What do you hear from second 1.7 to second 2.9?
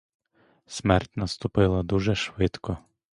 дуже швидко.